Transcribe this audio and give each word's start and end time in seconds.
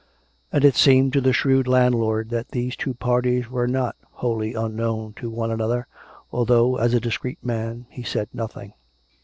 And 0.51 0.65
it 0.65 0.73
seemed 0.75 1.13
to 1.13 1.21
the 1.21 1.31
shrewd 1.31 1.67
landlord 1.67 2.29
that 2.31 2.47
these 2.49 2.75
two 2.75 2.95
parties 2.95 3.51
were 3.51 3.67
not 3.67 3.95
wholly 4.13 4.55
unknown 4.55 5.13
to 5.17 5.29
one 5.29 5.51
another, 5.51 5.85
although, 6.31 6.77
as 6.77 6.95
a 6.95 6.99
discreet 6.99 7.37
man, 7.45 7.85
he 7.87 8.01
said 8.01 8.29
nothing. 8.33 8.73